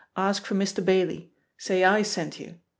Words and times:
Ask 0.17 0.45
for 0.47 0.55
Mr. 0.55 0.83
Bailey. 0.83 1.31
Say 1.59 1.83
I 1.83 2.01
sent 2.01 2.39
you. 2.39 2.55